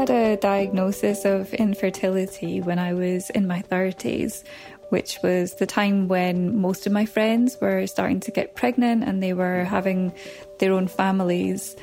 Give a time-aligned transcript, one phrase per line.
[0.00, 4.44] had a diagnosis of infertility when I was in my 30s,
[4.90, 9.22] which was the time when most of my friends were starting to get pregnant and
[9.22, 10.12] they were having
[10.58, 11.76] their own families.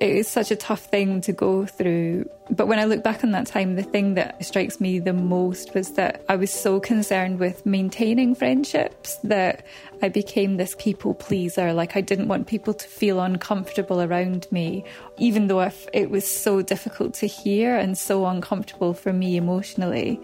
[0.00, 2.26] It is such a tough thing to go through.
[2.48, 5.74] But when I look back on that time, the thing that strikes me the most
[5.74, 9.66] was that I was so concerned with maintaining friendships that
[10.00, 11.74] I became this people pleaser.
[11.74, 14.84] Like, I didn't want people to feel uncomfortable around me,
[15.18, 20.18] even though it was so difficult to hear and so uncomfortable for me emotionally.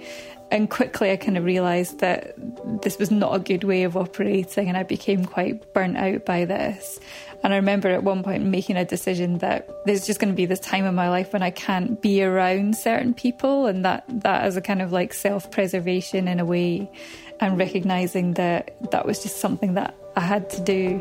[0.50, 2.34] And quickly, I kind of realised that
[2.83, 6.44] this was not a good way of operating, and I became quite burnt out by
[6.44, 7.00] this.
[7.47, 10.47] And I remember at one point making a decision that there's just going to be
[10.47, 14.42] this time in my life when I can't be around certain people, and that that
[14.42, 16.91] as a kind of like self preservation in a way,
[17.39, 20.98] and recognizing that that was just something that I had to do.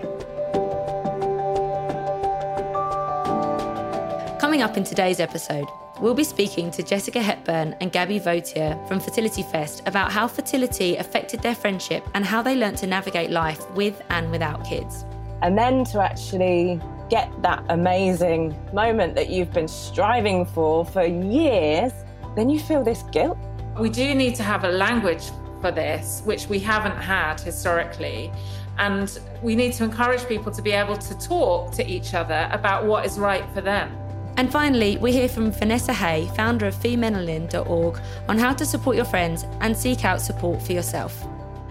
[4.37, 5.65] Coming up in today's episode,
[5.99, 10.95] we'll be speaking to Jessica Hepburn and Gabby Vautier from Fertility Fest about how fertility
[10.97, 15.05] affected their friendship and how they learnt to navigate life with and without kids.
[15.41, 21.91] And then to actually get that amazing moment that you've been striving for for years,
[22.35, 23.37] then you feel this guilt.
[23.79, 25.23] We do need to have a language
[25.61, 28.31] for this, which we haven't had historically.
[28.77, 32.85] And we need to encourage people to be able to talk to each other about
[32.85, 33.95] what is right for them.
[34.37, 39.05] And finally, we hear from Vanessa Hay, founder of femelanin.org, on how to support your
[39.05, 41.25] friends and seek out support for yourself.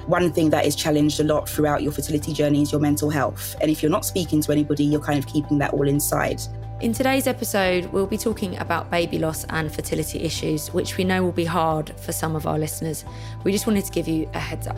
[0.07, 3.57] One thing that is challenged a lot throughout your fertility journey is your mental health.
[3.63, 6.43] And if you're not speaking to anybody, you're kind of keeping that all inside.
[6.83, 11.23] In today's episode, we'll be talking about baby loss and fertility issues, which we know
[11.23, 13.07] will be hard for some of our listeners.
[13.45, 14.77] We just wanted to give you a heads up.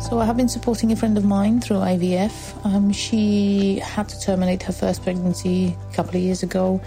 [0.00, 2.64] So I have been supporting a friend of mine through IVF.
[2.64, 6.80] Um, she had to terminate her first pregnancy a couple of years ago.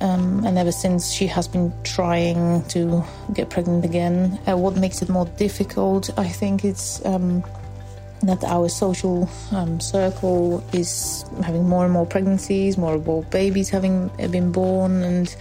[0.00, 4.38] Um, and ever since she has been trying to get pregnant again.
[4.46, 7.42] Uh, what makes it more difficult, I think, it's um,
[8.22, 13.70] that our social um, circle is having more and more pregnancies, more and more babies
[13.70, 15.34] having been born, and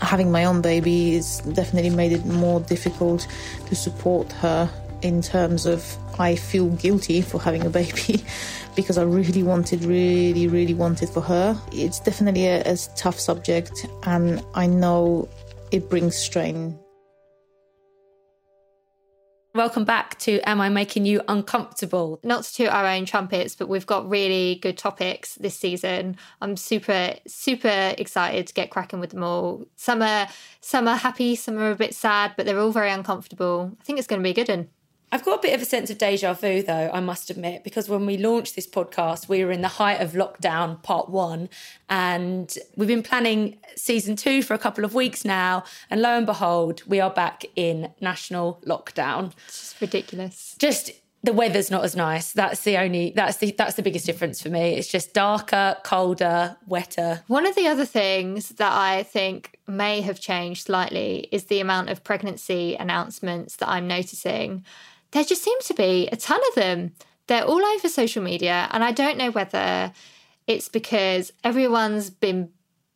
[0.00, 3.26] having my own baby has definitely made it more difficult
[3.66, 4.70] to support her
[5.02, 8.24] in terms of I feel guilty for having a baby
[8.76, 11.56] because I really wanted, really, really wanted for her.
[11.72, 15.28] It's definitely a, a tough subject, and I know
[15.70, 16.78] it brings strain.
[19.54, 22.20] Welcome back to Am I Making You Uncomfortable?
[22.22, 26.16] Not to toot our own trumpets, but we've got really good topics this season.
[26.40, 29.66] I'm super, super excited to get cracking with them all.
[29.76, 30.28] Some are,
[30.60, 33.76] some are happy, some are a bit sad, but they're all very uncomfortable.
[33.80, 34.68] I think it's going to be a good one.
[35.10, 37.88] I've got a bit of a sense of deja vu, though, I must admit, because
[37.88, 41.48] when we launched this podcast, we were in the height of lockdown, part one,
[41.88, 45.64] and we've been planning season two for a couple of weeks now.
[45.88, 49.32] And lo and behold, we are back in national lockdown.
[49.46, 50.56] It's just ridiculous.
[50.58, 50.90] Just
[51.22, 52.32] the weather's not as nice.
[52.32, 54.74] That's the only that's the that's the biggest difference for me.
[54.74, 57.22] It's just darker, colder, wetter.
[57.26, 61.88] One of the other things that I think may have changed slightly is the amount
[61.88, 64.64] of pregnancy announcements that I'm noticing
[65.12, 66.92] there just seems to be a ton of them.
[67.26, 69.92] They're all over social media, and I don't know whether
[70.46, 72.50] it's because everyone's been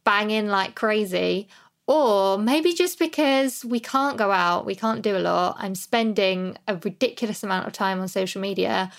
[0.04, 1.48] banging like crazy,
[1.86, 5.56] or maybe just because we can't go out, we can't do a lot.
[5.58, 8.90] I'm spending a ridiculous amount of time on social media.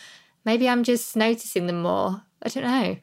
[0.45, 2.21] Maybe I'm just noticing them more.
[2.44, 2.98] I don't know.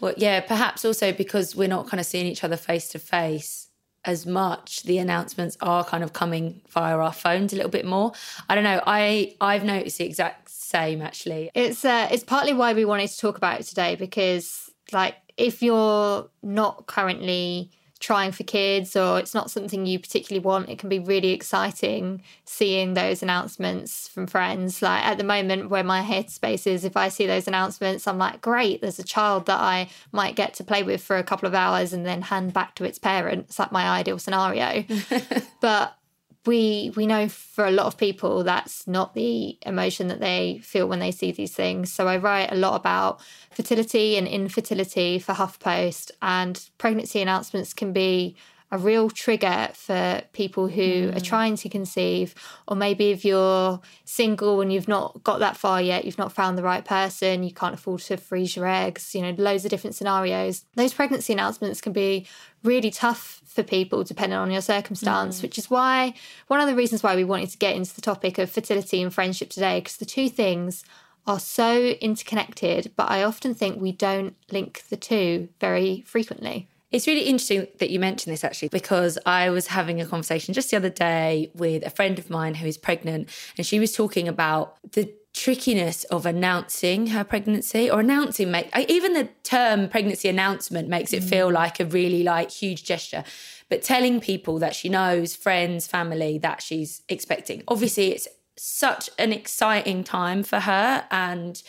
[0.00, 3.63] Well, yeah, perhaps also because we're not kind of seeing each other face to face
[4.04, 8.12] as much the announcements are kind of coming via our phones a little bit more.
[8.48, 8.80] I don't know.
[8.86, 11.50] I i've noticed the exact same actually.
[11.54, 15.62] It's uh it's partly why we wanted to talk about it today because like if
[15.62, 20.88] you're not currently trying for kids or it's not something you particularly want, it can
[20.88, 24.82] be really exciting seeing those announcements from friends.
[24.82, 28.40] Like at the moment, where my headspace is, if I see those announcements, I'm like,
[28.40, 31.54] great, there's a child that I might get to play with for a couple of
[31.54, 33.46] hours and then hand back to its parent.
[33.48, 34.84] It's like my ideal scenario.
[35.60, 35.96] but
[36.46, 40.86] we we know for a lot of people that's not the emotion that they feel
[40.86, 41.92] when they see these things.
[41.92, 43.20] So I write a lot about
[43.50, 48.36] fertility and infertility for HuffPost, and pregnancy announcements can be
[48.74, 51.16] a real trigger for people who mm.
[51.16, 52.34] are trying to conceive,
[52.66, 56.58] or maybe if you're single and you've not got that far yet, you've not found
[56.58, 59.94] the right person, you can't afford to freeze your eggs, you know, loads of different
[59.94, 60.64] scenarios.
[60.74, 62.26] Those pregnancy announcements can be
[62.64, 65.42] really tough for people depending on your circumstance, mm.
[65.42, 66.12] which is why
[66.48, 69.14] one of the reasons why we wanted to get into the topic of fertility and
[69.14, 70.82] friendship today, because the two things
[71.28, 76.66] are so interconnected, but I often think we don't link the two very frequently.
[76.94, 80.70] It's really interesting that you mentioned this actually, because I was having a conversation just
[80.70, 84.28] the other day with a friend of mine who is pregnant, and she was talking
[84.28, 90.88] about the trickiness of announcing her pregnancy or announcing make even the term pregnancy announcement
[90.88, 91.54] makes it feel mm.
[91.54, 93.24] like a really like huge gesture.
[93.68, 97.64] But telling people that she knows friends family that she's expecting.
[97.66, 101.60] Obviously it's such an exciting time for her and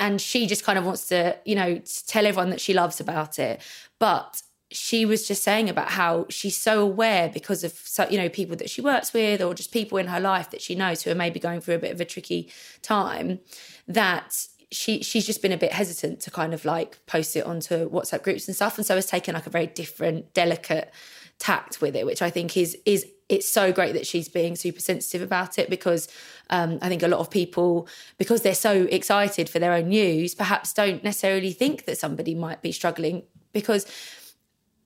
[0.00, 3.38] and she just kind of wants to you know tell everyone that she loves about
[3.38, 3.60] it.
[3.98, 4.40] But
[4.74, 7.80] she was just saying about how she's so aware because of
[8.10, 10.74] you know people that she works with or just people in her life that she
[10.74, 12.50] knows who are maybe going through a bit of a tricky
[12.82, 13.38] time
[13.86, 17.88] that she she's just been a bit hesitant to kind of like post it onto
[17.90, 18.76] WhatsApp groups and stuff.
[18.76, 20.92] And so has taken like a very different delicate
[21.40, 24.80] tact with it which I think is is it's so great that she's being super
[24.80, 26.08] sensitive about it because
[26.50, 27.88] um, I think a lot of people,
[28.18, 32.60] because they're so excited for their own news, perhaps don't necessarily think that somebody might
[32.60, 33.22] be struggling
[33.52, 33.86] because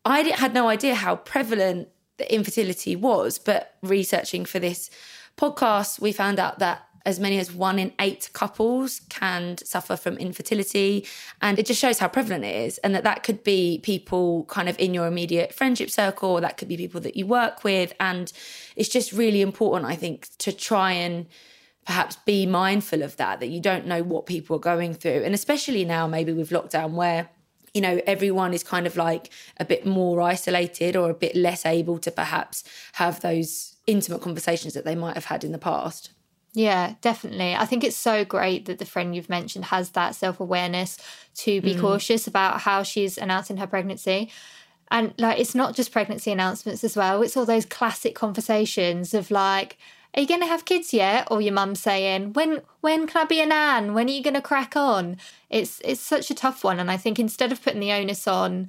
[0.05, 4.91] I had no idea how prevalent the infertility was, but researching for this
[5.37, 10.19] podcast, we found out that as many as one in eight couples can suffer from
[10.19, 11.07] infertility.
[11.41, 14.69] And it just shows how prevalent it is and that that could be people kind
[14.69, 17.95] of in your immediate friendship circle or that could be people that you work with.
[17.99, 18.31] And
[18.77, 21.27] it's just really important i think to try and
[21.87, 25.23] perhaps be mindful of that that you don't know what people are going through.
[25.25, 27.31] And especially now maybe with lockdown where
[27.79, 31.65] you know everyone is kind of like a bit more isolated or a bit less
[31.65, 32.65] able to perhaps
[32.95, 36.11] have those intimate conversations that they might have had in the past
[36.55, 37.55] yeah, definitely.
[37.55, 40.99] I think it's so great that the friend you've mentioned has that self awareness
[41.37, 41.81] to be mm.
[41.81, 44.33] cautious about how she's announcing her pregnancy.
[44.91, 49.31] And like, it's not just pregnancy announcements as well, it's all those classic conversations of
[49.31, 49.79] like,
[50.19, 51.29] are you going to have kids yet?
[51.31, 53.95] Or your mum saying, when when can I be a nan?
[53.95, 55.17] When are you going to crack on?
[55.49, 58.69] It's it's such a tough one, and I think instead of putting the onus on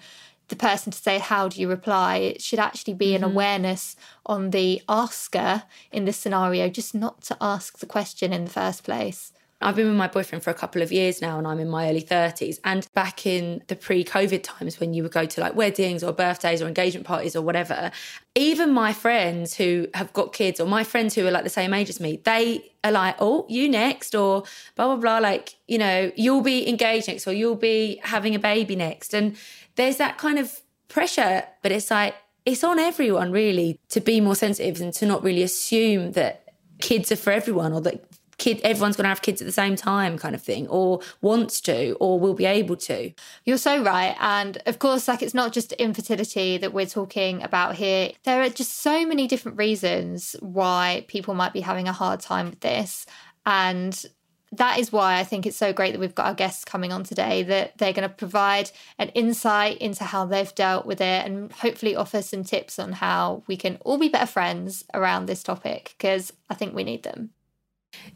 [0.49, 3.31] the person to say how do you reply, it should actually be an mm-hmm.
[3.31, 3.95] awareness
[4.27, 8.83] on the asker in this scenario, just not to ask the question in the first
[8.83, 9.33] place.
[9.61, 11.89] I've been with my boyfriend for a couple of years now and I'm in my
[11.89, 12.59] early 30s.
[12.63, 16.13] And back in the pre COVID times when you would go to like weddings or
[16.13, 17.91] birthdays or engagement parties or whatever,
[18.35, 21.73] even my friends who have got kids or my friends who are like the same
[21.73, 24.43] age as me, they are like, oh, you next or
[24.75, 25.17] blah, blah, blah.
[25.17, 29.13] Like, you know, you'll be engaged next or you'll be having a baby next.
[29.13, 29.35] And
[29.75, 32.15] there's that kind of pressure, but it's like,
[32.45, 37.11] it's on everyone really to be more sensitive and to not really assume that kids
[37.11, 38.05] are for everyone or that
[38.39, 41.61] kid everyone's going to have kids at the same time kind of thing or wants
[41.61, 43.11] to or will be able to
[43.45, 47.75] you're so right and of course like it's not just infertility that we're talking about
[47.75, 52.19] here there are just so many different reasons why people might be having a hard
[52.19, 53.05] time with this
[53.45, 54.05] and
[54.51, 57.03] that is why I think it's so great that we've got our guests coming on
[57.03, 61.51] today, that they're going to provide an insight into how they've dealt with it and
[61.51, 65.93] hopefully offer some tips on how we can all be better friends around this topic,
[65.97, 67.31] because I think we need them.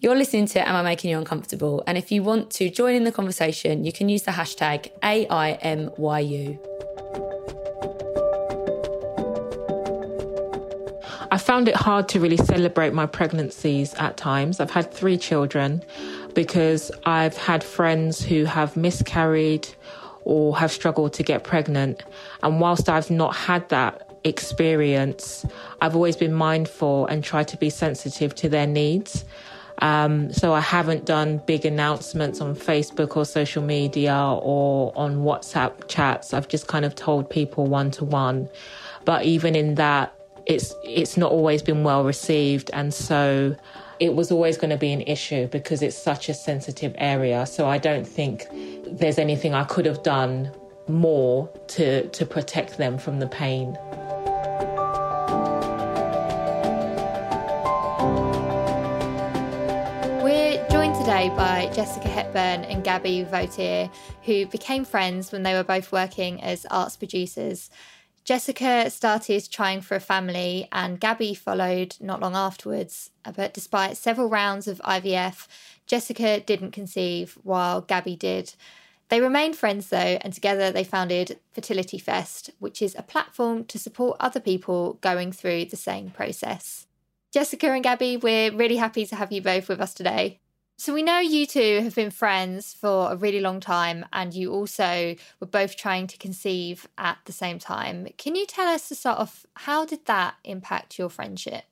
[0.04, 1.82] You're listening to Am I Making You Uncomfortable?
[1.88, 6.60] And if you want to join in the conversation, you can use the hashtag AIMYU.
[11.32, 14.60] I found it hard to really celebrate my pregnancies at times.
[14.60, 15.82] I've had three children
[16.34, 19.70] because I've had friends who have miscarried
[20.26, 22.04] or have struggled to get pregnant.
[22.44, 25.46] And whilst I've not had that experience,
[25.80, 29.24] I've always been mindful and tried to be sensitive to their needs.
[29.80, 35.88] Um, so I haven't done big announcements on Facebook or social media or on WhatsApp
[35.88, 36.34] chats.
[36.34, 38.50] I've just kind of told people one to one.
[39.06, 40.14] But even in that,
[40.46, 43.56] it's it's not always been well received, and so
[44.00, 47.46] it was always going to be an issue because it's such a sensitive area.
[47.46, 48.48] So I don't think
[48.86, 50.52] there's anything I could have done
[50.88, 53.78] more to, to protect them from the pain.
[61.30, 63.90] By Jessica Hepburn and Gabby Vautier,
[64.24, 67.70] who became friends when they were both working as arts producers.
[68.26, 73.12] Jessica started trying for a family, and Gabby followed not long afterwards.
[73.36, 75.48] But despite several rounds of IVF,
[75.88, 78.54] Jessica didn't conceive while Gabby did.
[79.08, 83.80] They remained friends though, and together they founded Fertility Fest, which is a platform to
[83.80, 86.88] support other people going through the same process.
[87.32, 90.40] Jessica and Gabby, we're really happy to have you both with us today.
[90.76, 94.52] So, we know you two have been friends for a really long time, and you
[94.52, 98.08] also were both trying to conceive at the same time.
[98.18, 101.64] Can you tell us to start off, how did that impact your friendship?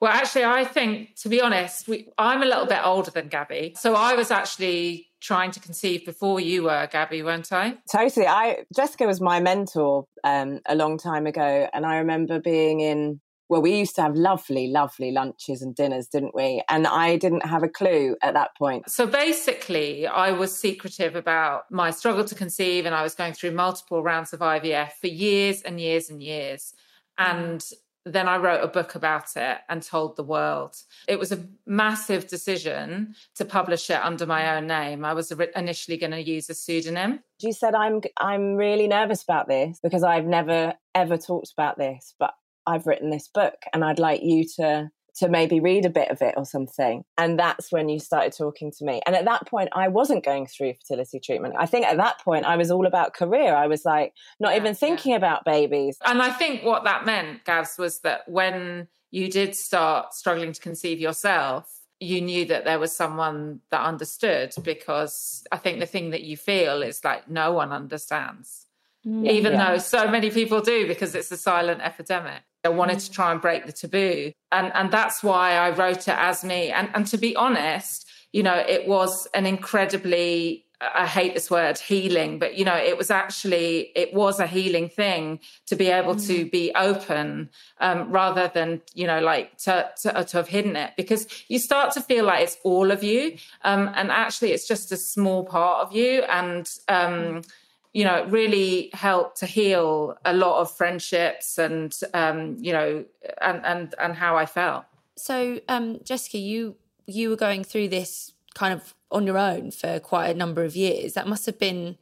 [0.00, 3.74] Well, actually, I think, to be honest, we, I'm a little bit older than Gabby.
[3.78, 7.78] So I was actually trying to conceive before you were, Gabby, weren't I?
[7.90, 8.26] Totally.
[8.26, 13.20] I Jessica was my mentor um, a long time ago, and I remember being in.
[13.48, 16.62] Well, we used to have lovely, lovely lunches and dinners, didn't we?
[16.68, 18.90] And I didn't have a clue at that point.
[18.90, 23.50] So basically, I was secretive about my struggle to conceive, and I was going through
[23.52, 26.72] multiple rounds of IVF for years and years and years.
[27.18, 27.72] And mm.
[28.06, 30.76] then I wrote a book about it and told the world.
[31.06, 35.04] It was a massive decision to publish it under my own name.
[35.04, 37.20] I was initially going to use a pseudonym.
[37.40, 42.14] You said I'm I'm really nervous about this because I've never ever talked about this,
[42.18, 42.32] but
[42.66, 46.20] I've written this book and I'd like you to to maybe read a bit of
[46.22, 47.04] it or something.
[47.16, 49.00] And that's when you started talking to me.
[49.06, 51.54] And at that point, I wasn't going through fertility treatment.
[51.56, 53.54] I think at that point, I was all about career.
[53.54, 55.18] I was like, not yeah, even thinking yeah.
[55.18, 55.98] about babies.
[56.04, 60.60] And I think what that meant, Gabs, was that when you did start struggling to
[60.60, 66.10] conceive yourself, you knew that there was someone that understood because I think the thing
[66.10, 68.66] that you feel is like no one understands.
[69.06, 69.30] Mm.
[69.30, 69.72] Even yeah.
[69.72, 72.42] though so many people do because it's a silent epidemic.
[72.64, 74.32] I wanted to try and break the taboo.
[74.50, 76.70] And, and that's why I wrote it as me.
[76.70, 81.78] And, and to be honest, you know, it was an incredibly, I hate this word
[81.78, 86.16] healing, but you know, it was actually, it was a healing thing to be able
[86.16, 86.26] mm.
[86.26, 90.92] to be open um, rather than, you know, like to, to, to, have hidden it
[90.96, 93.36] because you start to feel like it's all of you.
[93.62, 96.22] Um, and actually it's just a small part of you.
[96.22, 97.46] And, um, mm
[97.94, 103.04] you know, it really helped to heal a lot of friendships and, um, you know,
[103.40, 104.84] and, and, and how I felt.
[105.16, 106.74] So, um, Jessica, you,
[107.06, 110.74] you were going through this kind of on your own for quite a number of
[110.74, 111.14] years.
[111.14, 111.96] That must have been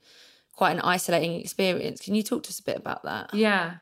[0.57, 2.01] quite an isolating experience.
[2.01, 3.35] Can you talk to us a bit about that?
[3.35, 3.75] Yeah.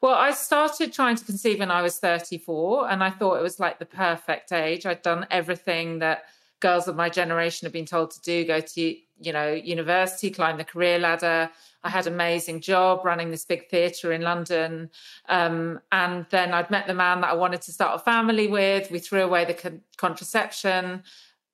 [0.00, 3.60] Well, I started trying to conceive when I was 34, and I thought it was
[3.60, 4.86] like the perfect age.
[4.86, 6.24] I'd done everything that
[6.68, 10.58] girls of my generation have been told to do go to you know, university, climb
[10.58, 11.50] the career ladder.
[11.82, 14.90] I had an amazing job running this big theatre in London.
[15.28, 18.90] Um, and then I'd met the man that I wanted to start a family with.
[18.90, 21.02] We threw away the con- contraception.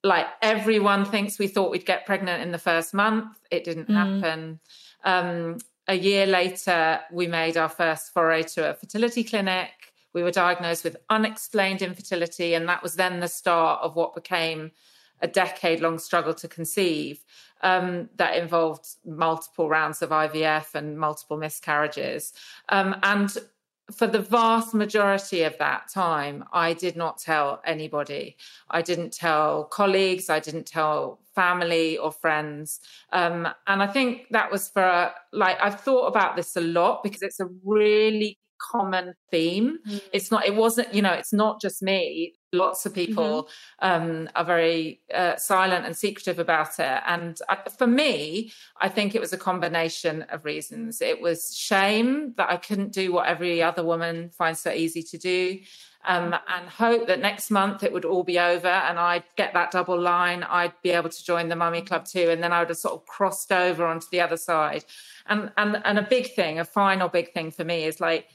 [0.03, 3.39] Like everyone thinks we thought we'd get pregnant in the first month.
[3.51, 3.95] It didn't mm.
[3.95, 4.61] happen.
[5.05, 9.71] Um, a year later, we made our first foray to a fertility clinic.
[10.13, 12.55] We were diagnosed with unexplained infertility.
[12.55, 14.71] And that was then the start of what became
[15.21, 17.25] a decade long struggle to conceive
[17.63, 22.33] um, that involved multiple rounds of IVF and multiple miscarriages.
[22.69, 23.37] Um, and
[23.93, 28.37] for the vast majority of that time, I did not tell anybody.
[28.71, 32.81] I didn't tell colleagues, I didn't tell family or friends.
[33.13, 37.23] Um, and I think that was for, like, I've thought about this a lot because
[37.23, 39.79] it's a really common theme.
[39.89, 40.01] Mm.
[40.13, 42.35] It's not, it wasn't, you know, it's not just me.
[42.53, 43.49] Lots of people
[43.81, 44.03] mm-hmm.
[44.03, 47.01] um, are very uh, silent and secretive about it.
[47.07, 51.01] And I, for me, I think it was a combination of reasons.
[51.01, 55.19] It was shame that I couldn't do what every other woman finds so easy to
[55.19, 55.61] do.
[56.03, 59.71] Um, and hope that next month it would all be over and I'd get that
[59.71, 60.43] double line.
[60.43, 62.31] I'd be able to join the mummy club too.
[62.31, 64.85] And then I would have sort of crossed over onto the other side.
[65.27, 68.29] And, and, and a big thing, a final big thing for me is like,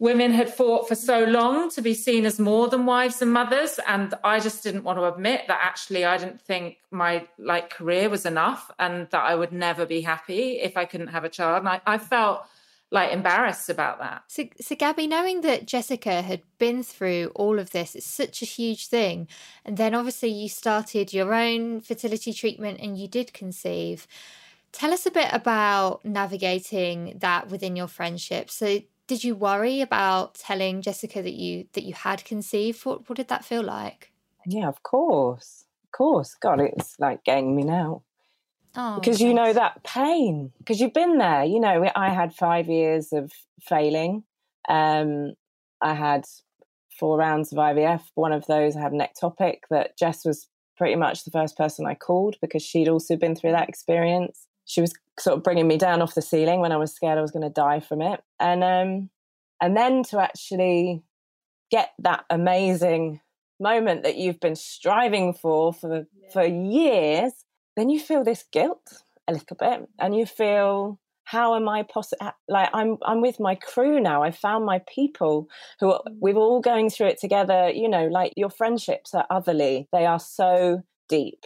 [0.00, 3.78] women had fought for so long to be seen as more than wives and mothers
[3.86, 8.08] and i just didn't want to admit that actually i didn't think my like career
[8.08, 11.58] was enough and that i would never be happy if i couldn't have a child
[11.58, 12.44] and i, I felt
[12.90, 17.70] like embarrassed about that so, so gabby knowing that jessica had been through all of
[17.70, 19.28] this it's such a huge thing
[19.64, 24.08] and then obviously you started your own fertility treatment and you did conceive
[24.72, 28.50] Tell us a bit about navigating that within your friendship.
[28.50, 28.80] So,
[29.10, 32.86] did you worry about telling Jessica that you that you had conceived?
[32.86, 34.12] What what did that feel like?
[34.46, 36.36] Yeah, of course, of course.
[36.40, 38.04] God, it's like getting me now.
[38.76, 42.68] Oh, because you know that pain because you've been there you know i had five
[42.68, 44.22] years of failing
[44.68, 45.32] um
[45.82, 46.24] i had
[46.96, 50.46] four rounds of ivf one of those i had an ectopic that jess was
[50.78, 54.80] pretty much the first person i called because she'd also been through that experience she
[54.80, 57.32] was sort of bringing me down off the ceiling when i was scared i was
[57.32, 58.22] going to die from it.
[58.38, 59.10] And um
[59.60, 61.02] and then to actually
[61.70, 63.20] get that amazing
[63.58, 67.32] moment that you've been striving for for for years
[67.76, 72.30] then you feel this guilt a little bit and you feel how am i possible
[72.48, 74.22] like i'm i'm with my crew now.
[74.22, 75.48] I found my people
[75.80, 77.70] who are, we're all going through it together.
[77.70, 79.88] You know like your friendships are otherly.
[79.92, 81.44] They are so deep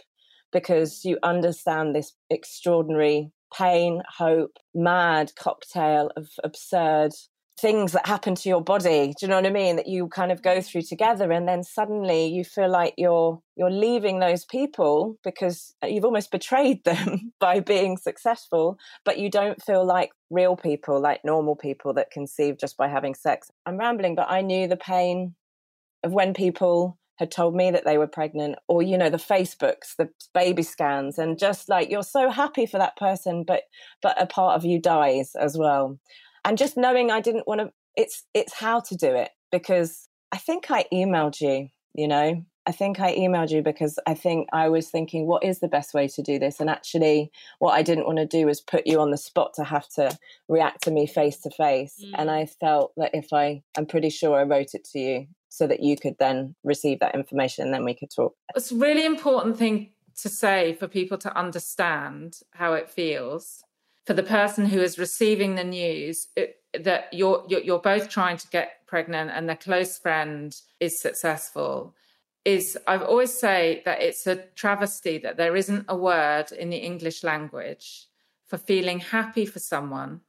[0.55, 7.11] because you understand this extraordinary pain hope mad cocktail of absurd
[7.59, 9.13] things that happen to your body.
[9.19, 9.75] Do you know what i mean?
[9.75, 13.69] That you kind of go through together and then suddenly you feel like you're you're
[13.69, 19.85] leaving those people because you've almost betrayed them by being successful but you don't feel
[19.85, 23.51] like real people like normal people that conceive just by having sex.
[23.65, 25.35] I'm rambling but i knew the pain
[26.01, 29.95] of when people had told me that they were pregnant or you know the facebooks
[29.97, 33.63] the baby scans and just like you're so happy for that person but
[34.01, 35.97] but a part of you dies as well
[36.45, 40.37] and just knowing I didn't want to it's it's how to do it because I
[40.37, 42.45] think I emailed you, you know.
[42.67, 45.93] I think I emailed you because I think I was thinking what is the best
[45.93, 46.59] way to do this?
[46.59, 49.63] And actually what I didn't want to do was put you on the spot to
[49.63, 50.17] have to
[50.47, 52.03] react to me face to face.
[52.15, 52.33] And mm.
[52.33, 55.81] I felt that if I I'm pretty sure I wrote it to you so that
[55.81, 58.35] you could then receive that information and then we could talk.
[58.55, 59.91] It's a really important thing
[60.21, 63.63] to say for people to understand how it feels.
[64.05, 68.37] For the person who is receiving the news it, that you're, you're you're both trying
[68.37, 71.95] to get pregnant and their close friend is successful
[72.45, 76.77] is I've always say that it's a travesty that there isn't a word in the
[76.77, 78.07] English language
[78.45, 80.21] for feeling happy for someone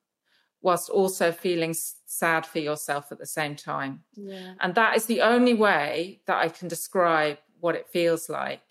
[0.62, 1.74] whilst also feeling
[2.06, 4.00] sad for yourself at the same time.
[4.14, 4.54] Yeah.
[4.60, 8.65] And that is the only way that I can describe what it feels like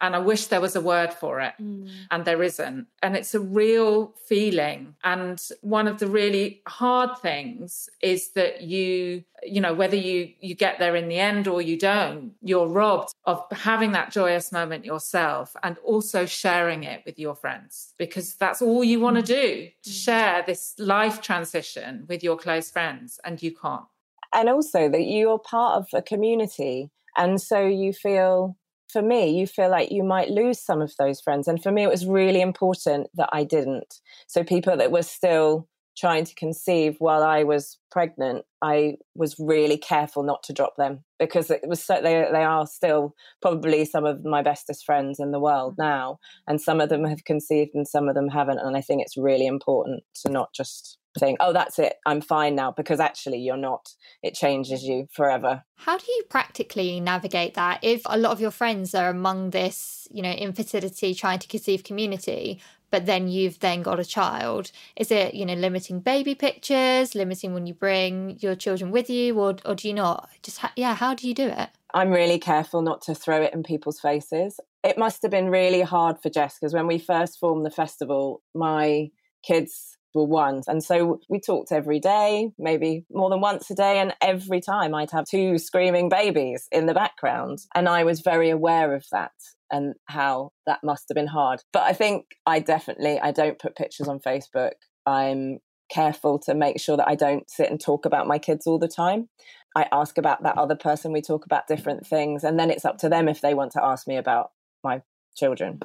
[0.00, 1.54] and I wish there was a word for it.
[1.60, 1.90] Mm.
[2.10, 2.86] And there isn't.
[3.02, 4.94] And it's a real feeling.
[5.04, 10.54] And one of the really hard things is that you, you know, whether you you
[10.54, 14.84] get there in the end or you don't, you're robbed of having that joyous moment
[14.84, 19.68] yourself and also sharing it with your friends because that's all you want to do,
[19.82, 23.84] to share this life transition with your close friends and you can't.
[24.32, 28.56] And also that you're part of a community and so you feel
[28.90, 31.48] for me, you feel like you might lose some of those friends.
[31.48, 34.00] And for me, it was really important that I didn't.
[34.26, 39.76] So people that were still trying to conceive while I was pregnant, I was really
[39.76, 44.06] careful not to drop them because it was so they they are still probably some
[44.06, 45.82] of my bestest friends in the world Mm-hmm.
[45.82, 48.58] now, and some of them have conceived and some of them haven't.
[48.58, 52.54] And I think it's really important to not just think, "Oh, that's it, I'm fine
[52.54, 53.94] now," because actually you're not.
[54.22, 55.64] It changes you forever.
[55.76, 60.06] How do you practically navigate that if a lot of your friends are among this,
[60.10, 64.70] you know, infertility trying to conceive community, but then you've then got a child?
[64.96, 69.38] Is it, you know, limiting baby pictures, limiting when you bring your children with you,
[69.38, 70.28] or or do you not?
[70.42, 71.70] Just ha- yeah, how do you do it?
[71.92, 74.60] I'm really careful not to throw it in people's faces.
[74.84, 78.42] It must have been really hard for Jess because when we first formed the festival,
[78.54, 79.10] my
[79.42, 80.62] kids were one.
[80.66, 83.98] And so we talked every day, maybe more than once a day.
[83.98, 87.60] And every time I'd have two screaming babies in the background.
[87.74, 89.32] And I was very aware of that
[89.70, 91.60] and how that must have been hard.
[91.72, 94.72] But I think I definitely, I don't put pictures on Facebook.
[95.06, 95.58] I'm
[95.92, 98.88] careful to make sure that I don't sit and talk about my kids all the
[98.88, 99.28] time.
[99.76, 101.12] I ask about that other person.
[101.12, 102.42] We talk about different things.
[102.42, 104.50] And then it's up to them if they want to ask me about
[104.82, 105.02] my
[105.36, 105.80] children.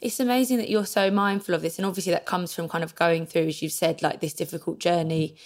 [0.00, 1.78] It's amazing that you're so mindful of this.
[1.78, 4.78] And obviously, that comes from kind of going through, as you've said, like this difficult
[4.78, 5.36] journey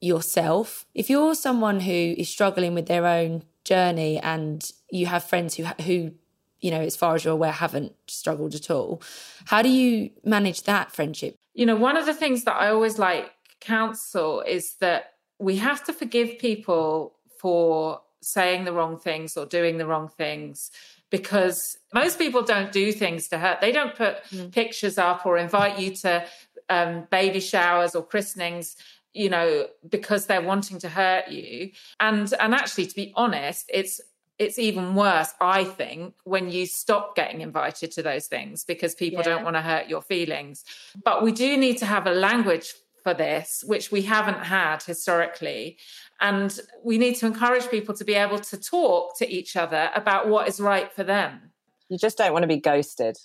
[0.00, 0.86] yourself.
[0.94, 5.64] If you're someone who is struggling with their own journey and you have friends who,
[5.82, 6.12] who,
[6.60, 9.02] you know, as far as you're aware, haven't struggled at all,
[9.46, 11.36] how do you manage that friendship?
[11.54, 15.84] You know, one of the things that I always like counsel is that we have
[15.84, 20.70] to forgive people for saying the wrong things or doing the wrong things
[21.10, 23.60] because most people don't do things to hurt.
[23.60, 24.16] They don't put
[24.52, 26.24] pictures up or invite you to
[26.68, 28.74] um, baby showers or christenings
[29.14, 34.00] you know because they're wanting to hurt you and and actually to be honest it's
[34.40, 39.18] it's even worse i think when you stop getting invited to those things because people
[39.20, 39.30] Yeah.
[39.30, 40.64] don't want to hurt your feelings
[41.04, 45.78] but we do need to have a language for this which we haven't had historically
[46.20, 50.28] and we need to encourage people to be able to talk to each other about
[50.28, 51.52] what is right for them
[51.88, 53.16] You just don't want to be ghosted.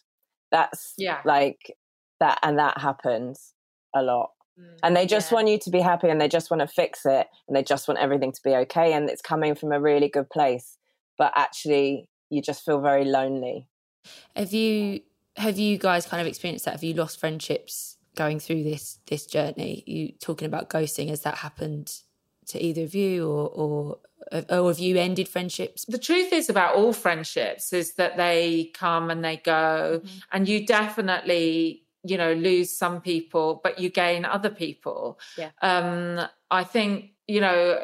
[0.52, 1.22] That's yeah.
[1.24, 1.78] like
[2.20, 3.54] that, and that happens
[3.96, 4.32] a lot.
[4.60, 5.36] Mm, and they just yeah.
[5.36, 7.88] want you to be happy and they just want to fix it and they just
[7.88, 10.78] want everything to be okay and it's coming from a really good place
[11.18, 13.70] but actually you just feel very lonely
[14.36, 15.02] Have you
[15.38, 16.72] have you guys kind of experienced that?
[16.72, 19.84] Have you lost friendships going through this this journey?
[19.88, 21.10] You talking about ghosting?
[21.10, 21.94] Has that happened
[22.48, 23.98] to either of you, or or
[24.50, 25.86] or have you ended friendships?
[25.86, 30.18] the truth is about all friendships is that they come and they go Mm-hmm.
[30.32, 35.50] and you definitely you know lose some people but you gain other people Yeah.
[35.62, 37.78] um i think you know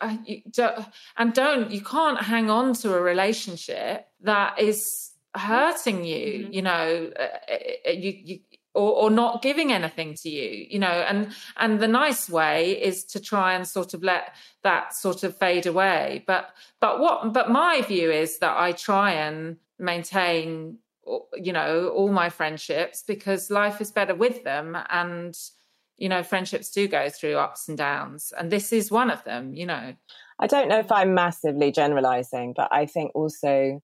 [0.00, 0.84] I- you don't,
[1.16, 6.52] and don't you can't hang on to a relationship that is hurting you Mm-hmm.
[6.52, 8.38] you know uh, uh, you, you
[8.74, 13.04] or, or not giving anything to you you know and and the nice way is
[13.04, 17.50] to try and sort of let that sort of fade away but but what but
[17.50, 20.78] my view is that i try and maintain
[21.34, 25.36] you know all my friendships because life is better with them and
[25.98, 29.52] you know friendships do go through ups and downs and this is one of them
[29.54, 29.94] you know
[30.42, 33.80] I don't know if I'm massively generalizing, but I think also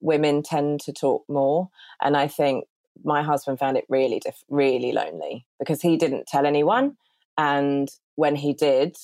[0.00, 1.68] women tend to talk more.
[2.00, 2.64] And I think
[3.04, 6.96] my husband found it really, diff- really lonely because he didn't tell anyone.
[7.38, 8.96] And when he did,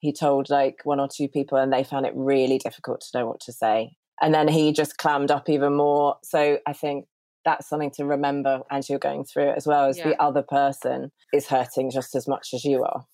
[0.00, 3.26] he told like one or two people, and they found it really difficult to know
[3.26, 3.92] what to say.
[4.20, 6.16] And then he just clammed up even more.
[6.24, 7.06] So I think
[7.44, 10.08] that's something to remember as you're going through it, as well as Yeah.
[10.08, 13.06] the other person is hurting just as much as you are.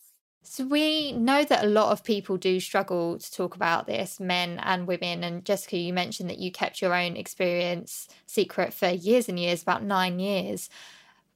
[0.46, 4.60] So we know that a lot of people do struggle to talk about this, men
[4.62, 5.24] and women.
[5.24, 9.62] And Jessica, you mentioned that you kept your own experience secret for years and years,
[9.62, 10.68] about nine years.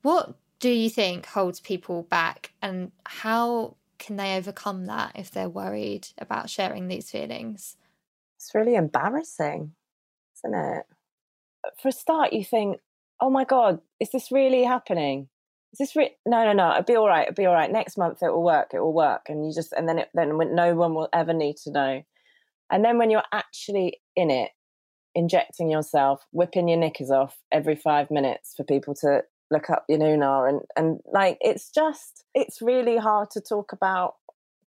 [0.02, 5.48] What do you think holds people back, and how can they overcome that if they're
[5.48, 7.76] worried about sharing these feelings?
[8.36, 9.72] It's really embarrassing,
[10.36, 10.84] isn't it?
[11.80, 12.80] For a start, you think,
[13.20, 15.28] oh my God, is this really happening?
[15.72, 16.70] Is this re- no, no, no?
[16.70, 17.28] It'll be all right.
[17.28, 17.70] It'll be all right.
[17.70, 18.70] Next month it will work.
[18.72, 19.26] It will work.
[19.28, 22.02] And you just, and then, it, then no one will ever need to know.
[22.70, 24.50] And then when you're actually in it,
[25.14, 29.98] injecting yourself, whipping your knickers off every five minutes for people to look up your
[29.98, 34.14] Nunar and, and like, it's just, it's really hard to talk about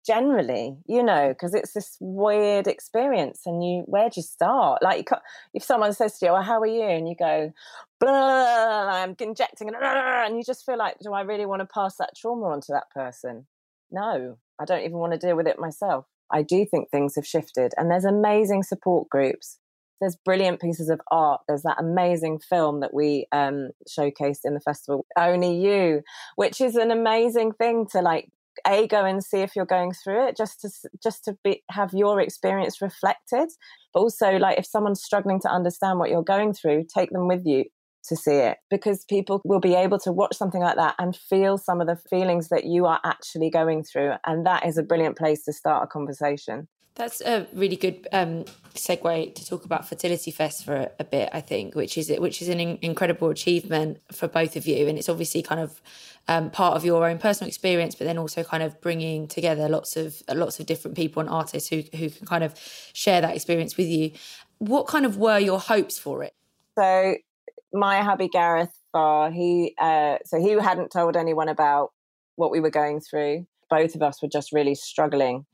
[0.06, 4.82] generally you know because it's this weird experience and you where do you start?
[4.82, 5.18] Like you
[5.54, 6.82] if someone says to you well how are you?
[6.82, 7.52] and you go
[8.00, 11.96] blah i'm injecting and and you just feel like do i really want to pass
[11.98, 13.48] that trauma on to that person?
[13.92, 16.06] No i don't even want to deal with it myself.
[16.34, 19.60] I do think things have shifted and there's amazing support groups.
[20.00, 21.42] There's brilliant pieces of art.
[21.48, 26.02] There's that amazing film that we um showcased in the festival only you
[26.36, 28.30] which is an amazing thing to like
[28.68, 30.70] a go and see if you're going through it just to
[31.02, 33.50] just to be have your experience reflected
[33.94, 37.46] but also like if someone's struggling to understand what you're going through take them with
[37.46, 37.64] you
[38.04, 41.58] to see it because people will be able to watch something like that and feel
[41.58, 45.18] some of the feelings that you are actually going through and that is a brilliant
[45.18, 50.30] place to start a conversation That's a really good um, segue to talk about Fertility
[50.30, 51.30] Fest for a, a bit.
[51.32, 54.98] I think, which is which is an in- incredible achievement for both of you, and
[54.98, 55.82] it's obviously kind of
[56.28, 59.96] um, part of your own personal experience, but then also kind of bringing together lots
[59.96, 62.54] of lots of different people and artists who who can kind of
[62.94, 64.12] share that experience with you.
[64.58, 66.34] What kind of were your hopes for it?
[66.78, 67.16] so
[67.74, 71.92] my hubby gareth Farr, he uh, so he hadn't told anyone about
[72.36, 75.46] what we were going through both of us were just really struggling.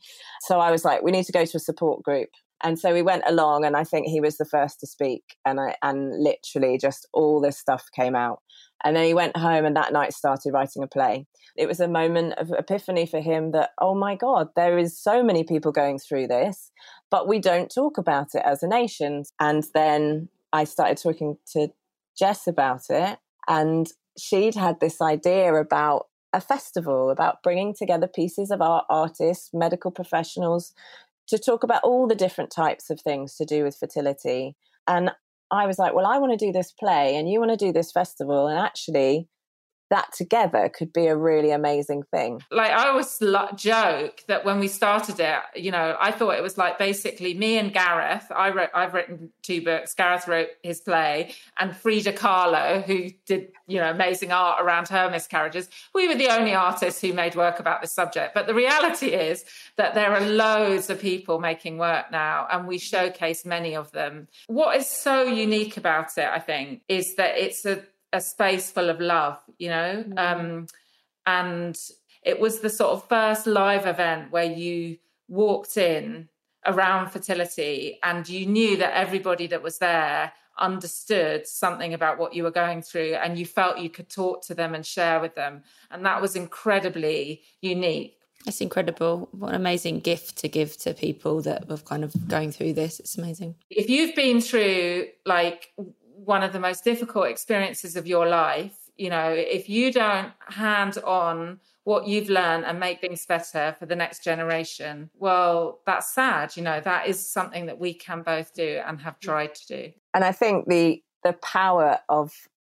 [0.41, 2.29] So i was like we need to go to a support group.
[2.63, 5.59] And so we went along and i think he was the first to speak and
[5.59, 8.41] i and literally just all this stuff came out.
[8.83, 11.25] And then he went home and that night started writing a play.
[11.55, 15.23] It was a moment of epiphany for him that oh my god there is so
[15.23, 16.71] many people going through this
[17.09, 19.23] but we don't talk about it as a nation.
[19.39, 21.69] And then i started talking to
[22.17, 28.51] jess about it and she'd had this idea about a festival about bringing together pieces
[28.51, 30.73] of art artists medical professionals
[31.27, 34.55] to talk about all the different types of things to do with fertility.
[34.87, 35.11] And
[35.49, 37.71] i was like well i want to do this play and you want to do
[37.71, 38.47] this festival.
[38.47, 39.27] And actually
[39.89, 43.17] that together could be a really amazing thing like I always
[43.55, 47.57] joke that when we started it, you know, I thought it was like basically me
[47.57, 48.31] and Gareth.
[48.35, 49.93] I wrote, I've written two books.
[49.93, 55.09] Gareth wrote his play, and Frida Kahlo, who did you know amazing art around her
[55.09, 55.69] miscarriages.
[55.93, 58.33] We were the only artists who made work about this subject.
[58.33, 59.45] But the reality is
[59.75, 64.27] that there are loads of people making work now, and we showcase many of them.
[64.47, 67.83] What is so unique about it, I think, is that it's a
[68.17, 70.03] a space full of love, you know?
[70.17, 70.67] Um,
[71.25, 71.79] and
[72.23, 74.97] it was the sort of first live event where you
[75.29, 76.27] walked in
[76.65, 82.41] around fertility and you knew that everybody that was there understood something about what you
[82.41, 85.61] were going through and you felt you could talk to them and share with them.
[85.91, 88.15] And that was incredibly unique.
[88.47, 89.29] It's incredible.
[89.31, 92.99] What an amazing gift to give to people that are kind of going through this.
[92.99, 93.55] It's amazing.
[93.69, 95.73] If you've been through like
[96.27, 100.97] one of the most difficult experiences of your life, you know, if you don't hand
[101.05, 106.57] on what you've learned and make things better for the next generation, well, that's sad.
[106.57, 109.21] You know, that is something that we can both do and have mm.
[109.21, 109.91] tried to do.
[110.13, 112.33] And I think the the power of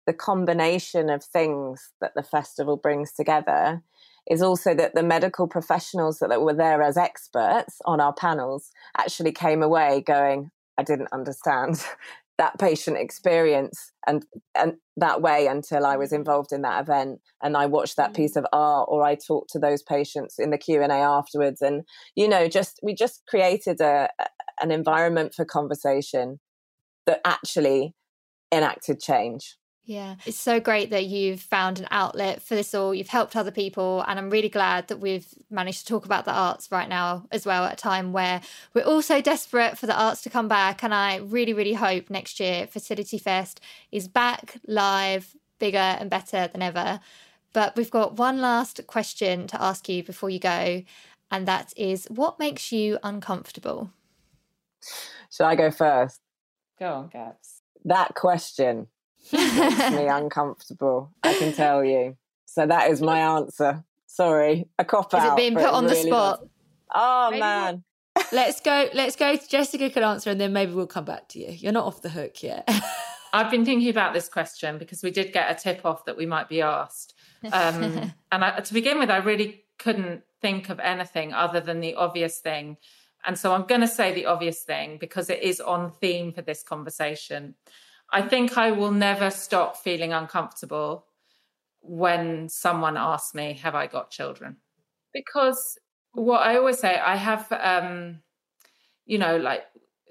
[0.05, 3.81] the combination of things that the festival brings together
[4.29, 8.71] is also that the medical professionals that, that were there as experts on our panels
[8.97, 11.83] actually came away going, I didn't understand
[12.39, 14.25] that patient experience and
[14.55, 16.15] and that way until I was mm.
[16.15, 18.37] involved in that event and I watched that piece mm.
[18.37, 21.83] of art or I talked to those patients in the Q&A afterwards and
[22.15, 24.09] you know just we just created a
[24.61, 26.39] an environment for conversation
[27.05, 27.93] that actually
[28.53, 29.57] enacted change
[29.89, 32.93] yeah, it's so great that you've found an outlet for this all.
[32.93, 36.31] You've helped other people, and I'm really glad that we've managed to talk about the
[36.31, 38.39] arts right now as well at a time where
[38.75, 40.83] we're all so desperate for the arts to come back.
[40.83, 46.47] And I really, really hope next year Fertility Fest is back live, bigger and better
[46.47, 46.99] than ever.
[47.51, 50.83] But we've got one last question to ask you before you go,
[51.31, 53.89] and that is what makes you uncomfortable?
[55.31, 56.21] Should I go first?
[56.77, 57.63] Go on, Gabs.
[57.85, 58.85] That question
[59.33, 61.11] makes me uncomfortable.
[61.23, 62.17] I can tell you.
[62.45, 63.83] So that is my answer.
[64.07, 65.25] Sorry, a cop is out.
[65.25, 66.39] Is it being put on really the spot?
[66.39, 66.49] Does.
[66.93, 67.83] Oh maybe man.
[68.15, 68.89] We'll, let's go.
[68.93, 69.35] Let's go.
[69.37, 71.51] Jessica can answer, and then maybe we'll come back to you.
[71.51, 72.67] You're not off the hook yet.
[73.33, 76.25] I've been thinking about this question because we did get a tip off that we
[76.25, 77.13] might be asked.
[77.51, 77.83] Um,
[78.31, 82.39] and I, to begin with, I really couldn't think of anything other than the obvious
[82.39, 82.77] thing.
[83.25, 86.41] And so I'm going to say the obvious thing because it is on theme for
[86.41, 87.55] this conversation.
[88.11, 91.05] I think I will never stop feeling uncomfortable
[91.81, 94.57] when someone asks me, Have I got children?
[95.13, 95.77] Because
[96.13, 98.19] what I always say, I have, um,
[99.05, 99.63] you know, like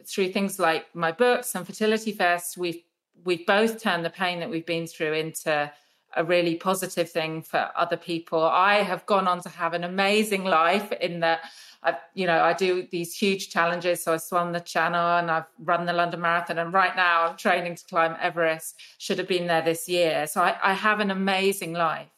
[0.07, 2.83] through things like my books and Fertility Fest, we've
[3.25, 5.71] we've both turned the pain that we've been through into
[6.17, 8.43] a really positive thing for other people.
[8.43, 11.41] I have gone on to have an amazing life in that
[11.83, 14.03] I, you know, I do these huge challenges.
[14.03, 17.37] So I swam the Channel and I've run the London Marathon, and right now I'm
[17.37, 18.81] training to climb Everest.
[18.99, 20.27] Should have been there this year.
[20.27, 22.11] So I, I have an amazing life,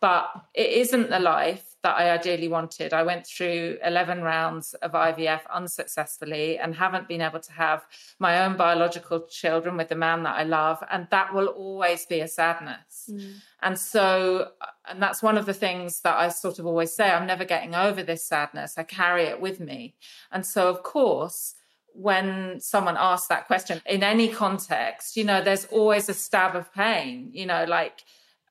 [0.00, 2.92] but it isn't the life that I ideally wanted.
[2.92, 7.84] I went through 11 rounds of IVF unsuccessfully and haven't been able to have
[8.18, 10.82] my own biological children with the man that I love.
[10.90, 13.08] And that will always be a sadness.
[13.10, 13.34] Mm.
[13.62, 14.48] And so,
[14.88, 17.76] and that's one of the things that I sort of always say I'm never getting
[17.76, 18.76] over this sadness.
[18.76, 19.94] I carry it with me.
[20.32, 21.54] And so, of course,
[21.92, 26.72] when someone asks that question in any context, you know, there's always a stab of
[26.72, 28.04] pain, you know, like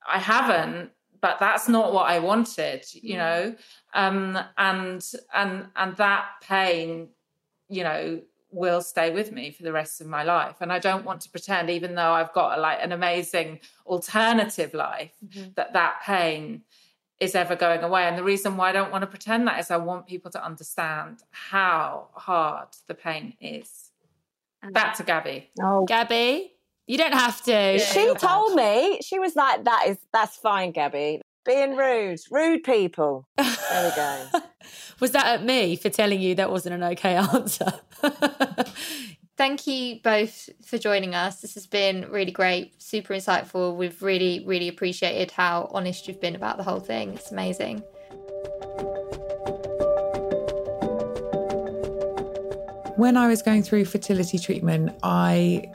[0.06, 3.18] I haven't but that's not what I wanted, you mm.
[3.18, 3.56] know.
[3.94, 5.04] Um, and
[5.34, 7.08] and and that pain,
[7.68, 10.56] you know, will stay with me for the rest of my life.
[10.60, 15.12] And I don't want to pretend, even though I've got like an amazing alternative life,
[15.24, 15.50] mm-hmm.
[15.56, 16.62] that that pain
[17.20, 18.04] is ever going away.
[18.04, 20.44] And the reason why I don't want to pretend that is I want people to
[20.44, 23.90] understand how hard the pain is.
[24.72, 25.50] Back to Gabby.
[25.62, 26.52] Oh, Gabby.
[26.88, 27.78] You don't have to.
[27.78, 31.20] She told me she was like, "That is that's fine, Gabby.
[31.44, 34.26] Being rude, rude people." There we go.
[35.00, 37.74] was that at me for telling you that wasn't an okay answer?
[39.36, 41.42] Thank you both for joining us.
[41.42, 43.76] This has been really great, super insightful.
[43.76, 47.12] We've really, really appreciated how honest you've been about the whole thing.
[47.12, 47.80] It's amazing.
[52.96, 55.70] When I was going through fertility treatment, I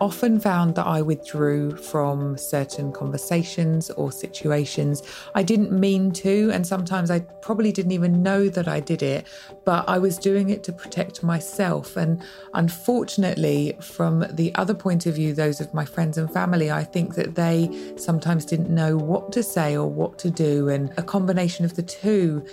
[0.00, 5.02] often found that I withdrew from certain conversations or situations.
[5.34, 9.26] I didn't mean to, and sometimes I probably didn't even know that I did it,
[9.64, 11.96] but I was doing it to protect myself.
[11.96, 12.22] And
[12.54, 17.14] unfortunately, from the other point of view, those of my friends and family, I think
[17.14, 20.68] that they sometimes didn't know what to say or what to do.
[20.68, 22.44] And a combination of the two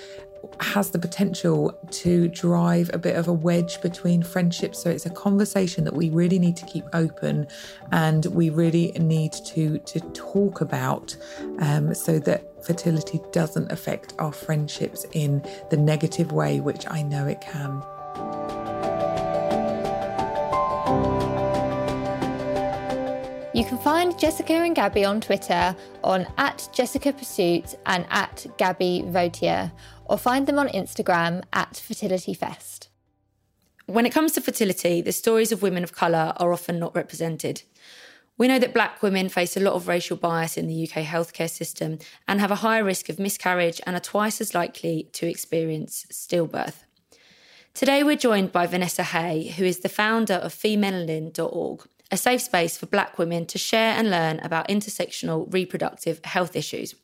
[0.60, 4.82] has the potential to drive a bit of a wedge between friendships.
[4.82, 7.48] So it's a conversation that we really need to keep open
[7.92, 11.16] and we really need to, to talk about
[11.60, 17.28] um, so that fertility doesn't affect our friendships in the negative way, which I know
[17.28, 17.82] it can.
[23.54, 25.76] You can find Jessica and Gabby on Twitter
[26.06, 29.70] on at Jessica Pursuit and at Gabby Vautier,
[30.12, 32.90] or find them on Instagram at Fertility Fest.
[33.86, 37.64] When it comes to fertility, the stories of women of colour are often not represented.
[38.38, 41.50] We know that black women face a lot of racial bias in the UK healthcare
[41.50, 41.98] system
[42.28, 46.84] and have a higher risk of miscarriage and are twice as likely to experience stillbirth.
[47.74, 52.78] Today, we're joined by Vanessa Hay, who is the founder of femelanin.org, a safe space
[52.78, 56.96] for black women to share and learn about intersectional reproductive health issues.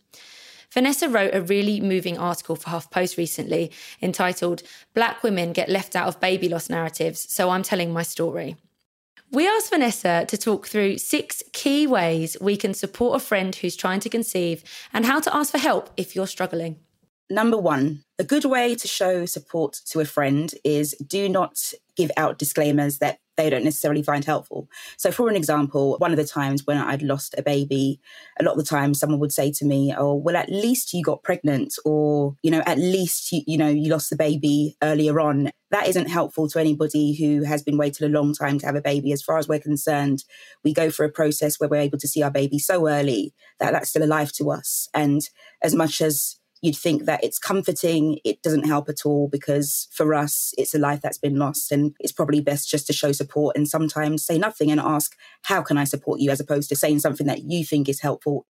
[0.73, 6.07] Vanessa wrote a really moving article for HuffPost recently entitled Black Women Get Left Out
[6.07, 8.57] of Baby Loss Narratives, so I'm telling my story.
[9.31, 13.75] We asked Vanessa to talk through six key ways we can support a friend who's
[13.75, 16.77] trying to conceive and how to ask for help if you're struggling.
[17.29, 22.09] Number one, a good way to show support to a friend is do not give
[22.15, 24.67] out disclaimers that they don't necessarily find helpful.
[24.97, 28.01] So, for an example, one of the times when I'd lost a baby,
[28.39, 31.03] a lot of the time someone would say to me, Oh, well, at least you
[31.03, 35.19] got pregnant, or, you know, at least, you, you know, you lost the baby earlier
[35.19, 35.51] on.
[35.69, 38.81] That isn't helpful to anybody who has been waiting a long time to have a
[38.81, 39.11] baby.
[39.11, 40.23] As far as we're concerned,
[40.63, 43.71] we go through a process where we're able to see our baby so early that
[43.71, 44.87] that's still alive to us.
[44.93, 45.21] And
[45.61, 48.19] as much as you'd think that it's comforting.
[48.23, 51.71] It doesn't help at all because for us, it's a life that's been lost.
[51.71, 55.61] And it's probably best just to show support and sometimes say nothing and ask, How
[55.61, 56.31] can I support you?
[56.31, 58.45] as opposed to saying something that you think is helpful.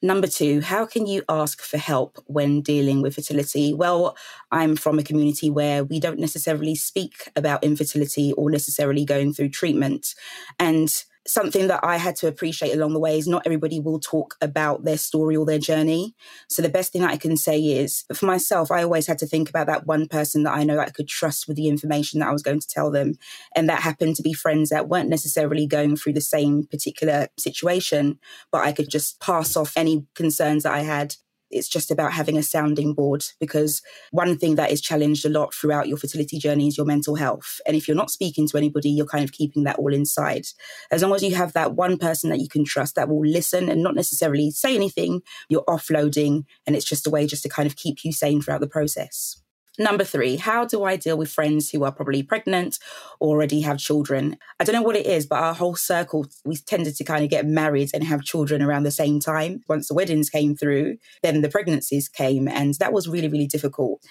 [0.00, 3.74] Number two, how can you ask for help when dealing with fertility?
[3.74, 4.16] Well,
[4.52, 9.48] I'm from a community where we don't necessarily speak about infertility or necessarily going through
[9.48, 10.14] treatment.
[10.60, 10.88] And
[11.28, 14.84] something that I had to appreciate along the way is not everybody will talk about
[14.84, 16.14] their story or their journey.
[16.48, 19.26] So the best thing that I can say is for myself, I always had to
[19.26, 22.20] think about that one person that I know that I could trust with the information
[22.20, 23.14] that I was going to tell them.
[23.54, 28.18] And that happened to be friends that weren't necessarily going through the same particular situation,
[28.50, 31.16] but I could just pass off any concerns that I had
[31.50, 35.54] it's just about having a sounding board because one thing that is challenged a lot
[35.54, 37.60] throughout your fertility journey is your mental health.
[37.66, 40.46] And if you're not speaking to anybody, you're kind of keeping that all inside.
[40.90, 43.68] As long as you have that one person that you can trust that will listen
[43.68, 47.66] and not necessarily say anything, you're offloading and it's just a way just to kind
[47.66, 49.40] of keep you sane throughout the process.
[49.78, 52.78] Number three, how do I deal with friends who are probably pregnant
[53.20, 54.36] or already have children?
[54.58, 57.30] I don't know what it is, but our whole circle, we tended to kind of
[57.30, 59.62] get married and have children around the same time.
[59.68, 64.02] Once the weddings came through, then the pregnancies came, and that was really, really difficult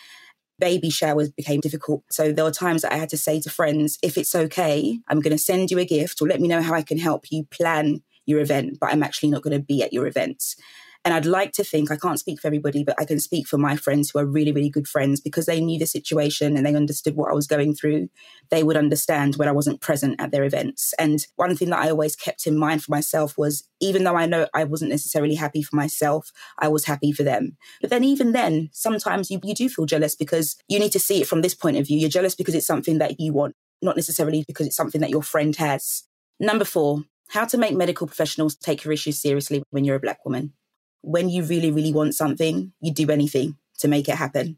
[0.60, 2.03] baby showers became difficult.
[2.10, 5.19] So there were times that I had to say to friends, if it's okay, I'm
[5.21, 7.45] going to send you a gift or let me know how I can help you
[7.51, 10.56] plan your event, but I'm actually not going to be at your events.
[11.07, 13.57] And I'd like to think, I can't speak for everybody, but I can speak for
[13.57, 16.75] my friends who are really, really good friends because they knew the situation and they
[16.75, 18.09] understood what I was going through.
[18.49, 20.93] They would understand when I wasn't present at their events.
[20.99, 24.25] And one thing that I always kept in mind for myself was even though I
[24.25, 27.55] know I wasn't necessarily happy for myself, I was happy for them.
[27.79, 31.21] But then, even then, sometimes you, you do feel jealous because you need to see
[31.21, 31.97] it from this point of view.
[31.97, 35.23] You're jealous because it's something that you want, not necessarily because it's something that your
[35.23, 36.03] friend has.
[36.37, 40.25] Number four, how to make medical professionals take your issues seriously when you're a Black
[40.25, 40.51] woman
[41.07, 44.57] when you really, really want something, you do anything to make it happen.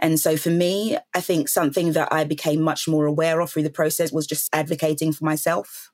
[0.00, 3.62] And so for me, I think something that I became much more aware of through
[3.62, 5.90] the process was just advocating for myself.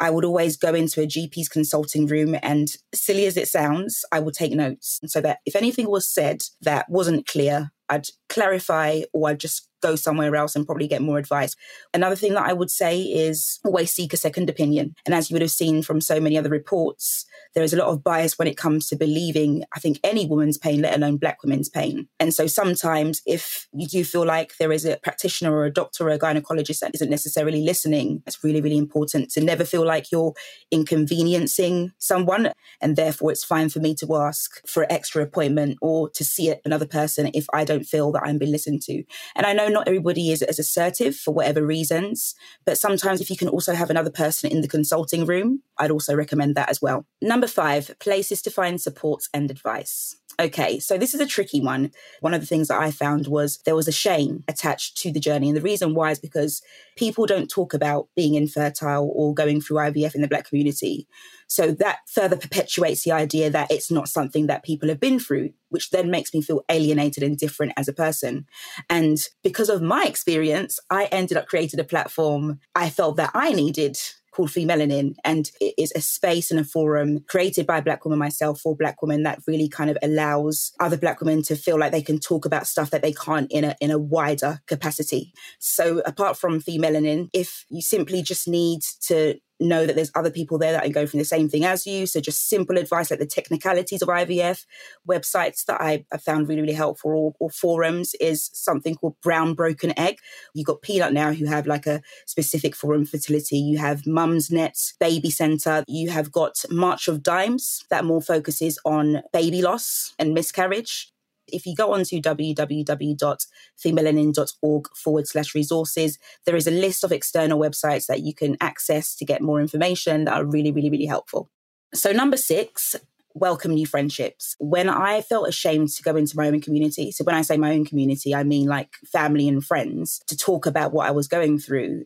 [0.00, 4.20] I would always go into a GP's consulting room and silly as it sounds, I
[4.20, 9.30] would take notes so that if anything was said that wasn't clear, I'd clarify or
[9.30, 11.54] I'd just go somewhere else and probably get more advice.
[11.94, 14.94] Another thing that I would say is always seek a second opinion.
[15.06, 17.88] And as you would have seen from so many other reports, there is a lot
[17.88, 21.42] of bias when it comes to believing, I think, any woman's pain, let alone Black
[21.42, 22.08] women's pain.
[22.20, 26.08] And so sometimes if you do feel like there is a practitioner or a doctor
[26.08, 30.12] or a gynecologist that isn't necessarily listening, it's really, really important to never feel like
[30.12, 30.34] you're
[30.70, 32.52] inconveniencing someone.
[32.80, 36.54] And therefore, it's fine for me to ask for an extra appointment or to see
[36.64, 39.02] another person if I don't feel that I'm being listened to.
[39.34, 43.36] And I know not everybody is as assertive for whatever reasons, but sometimes if you
[43.36, 47.06] can also have another person in the consulting room, I'd also recommend that as well.
[47.22, 50.16] Number five, places to find support and advice.
[50.40, 51.90] Okay, so this is a tricky one.
[52.20, 55.18] One of the things that I found was there was a shame attached to the
[55.18, 55.48] journey.
[55.48, 56.62] And the reason why is because
[56.96, 61.08] people don't talk about being infertile or going through IVF in the Black community.
[61.48, 65.50] So that further perpetuates the idea that it's not something that people have been through,
[65.70, 68.46] which then makes me feel alienated and different as a person.
[68.88, 73.52] And because of my experience, I ended up creating a platform I felt that I
[73.54, 73.98] needed
[74.38, 75.16] called Femelanin.
[75.24, 79.02] And it is a space and a forum created by Black women myself for Black
[79.02, 82.44] women that really kind of allows other Black women to feel like they can talk
[82.44, 85.32] about stuff that they can't in a, in a wider capacity.
[85.58, 90.58] So apart from Femelanin, if you simply just need to know that there's other people
[90.58, 92.06] there that are going through the same thing as you.
[92.06, 94.64] So just simple advice like the technicalities of IVF,
[95.08, 99.54] websites that I, I found really, really helpful or, or, forums is something called Brown
[99.54, 100.18] Broken Egg.
[100.54, 103.58] You've got Peanut now who have like a specific forum fertility.
[103.58, 105.84] You have Mumsnet, BabyCenter.
[105.88, 111.12] You have got March of Dimes that more focuses on baby loss and miscarriage
[111.52, 117.58] if you go on to www.femelanin.org forward slash resources, there is a list of external
[117.58, 121.50] websites that you can access to get more information that are really, really, really helpful.
[121.94, 122.96] So, number six,
[123.34, 124.56] welcome new friendships.
[124.58, 127.72] When I felt ashamed to go into my own community, so when I say my
[127.72, 131.58] own community, I mean like family and friends, to talk about what I was going
[131.58, 132.04] through,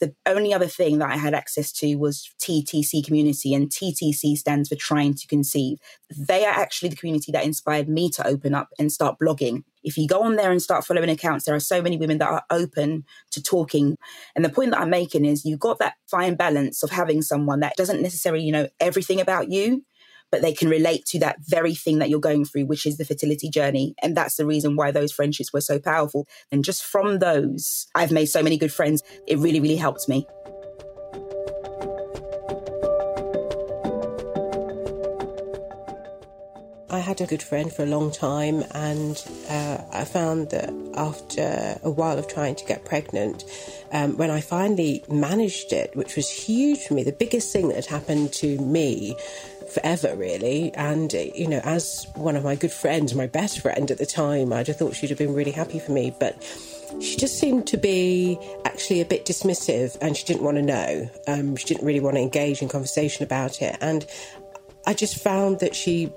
[0.00, 4.68] the only other thing that I had access to was TTC community, and TTC stands
[4.68, 5.78] for Trying to Conceive.
[6.16, 9.64] They are actually the community that inspired me to open up and start blogging.
[9.82, 12.28] If you go on there and start following accounts, there are so many women that
[12.28, 13.96] are open to talking.
[14.34, 17.60] And the point that I'm making is you've got that fine balance of having someone
[17.60, 19.84] that doesn't necessarily you know everything about you,
[20.30, 23.04] but they can relate to that very thing that you're going through, which is the
[23.04, 23.94] fertility journey.
[24.02, 26.26] And that's the reason why those friendships were so powerful.
[26.50, 29.02] And just from those, I've made so many good friends.
[29.26, 30.26] It really, really helped me.
[36.90, 41.78] I had a good friend for a long time, and uh, I found that after
[41.82, 43.44] a while of trying to get pregnant,
[43.92, 47.76] um, when I finally managed it, which was huge for me, the biggest thing that
[47.76, 49.16] had happened to me
[49.72, 50.72] forever, really.
[50.74, 54.52] And, you know, as one of my good friends, my best friend at the time,
[54.52, 56.14] I'd have thought she'd have been really happy for me.
[56.18, 56.42] But
[57.00, 61.10] she just seemed to be actually a bit dismissive and she didn't want to know.
[61.26, 63.76] Um, she didn't really want to engage in conversation about it.
[63.80, 64.06] And
[64.86, 66.12] I just found that she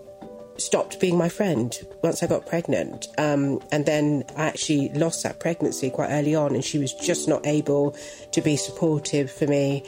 [0.57, 3.07] stopped being my friend once I got pregnant.
[3.17, 7.27] Um, and then I actually lost that pregnancy quite early on, and she was just
[7.27, 7.95] not able
[8.31, 9.83] to be supportive for me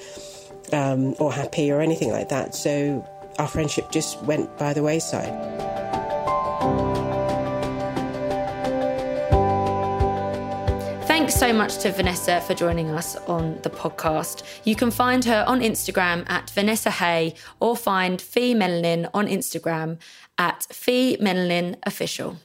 [0.72, 2.56] um, or happy or anything like that.
[2.56, 3.08] So
[3.40, 5.34] our friendship just went by the wayside.
[11.08, 14.44] Thanks so much to Vanessa for joining us on the podcast.
[14.66, 20.00] You can find her on Instagram at Vanessa Hay or find Femelanin on Instagram
[20.38, 22.38] at Femelanin Official.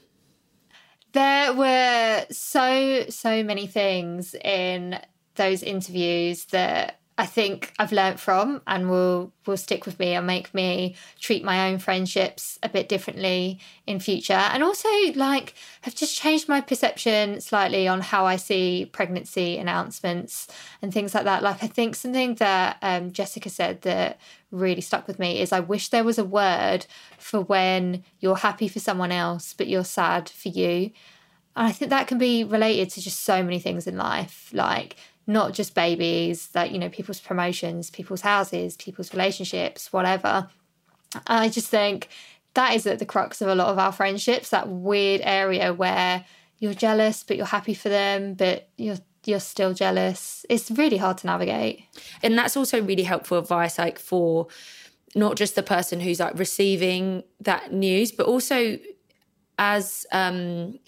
[1.12, 5.00] There were so, so many things in
[5.34, 10.24] those interviews that I think I've learnt from and will will stick with me and
[10.24, 13.58] make me treat my own friendships a bit differently
[13.88, 14.34] in future.
[14.34, 20.46] And also like have just changed my perception slightly on how I see pregnancy announcements
[20.80, 21.42] and things like that.
[21.42, 24.20] Like I think something that um, Jessica said that
[24.52, 26.86] really stuck with me is I wish there was a word
[27.18, 30.92] for when you're happy for someone else but you're sad for you.
[31.56, 34.94] And I think that can be related to just so many things in life like
[35.28, 40.48] not just babies, that, you know, people's promotions, people's houses, people's relationships, whatever.
[41.26, 42.08] I just think
[42.54, 46.24] that is at the crux of a lot of our friendships, that weird area where
[46.58, 50.46] you're jealous, but you're happy for them, but you're you're still jealous.
[50.48, 51.84] It's really hard to navigate.
[52.22, 54.46] And that's also really helpful advice, like for
[55.14, 58.78] not just the person who's like receiving that news, but also
[59.58, 60.78] as um